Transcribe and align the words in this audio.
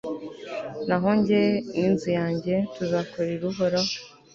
naho 0.87 1.09
jye 1.25 1.43
n'inzu 1.71 2.09
yanjye 2.19 2.55
tuzakorera 2.73 3.43
uhoraho 3.51 3.93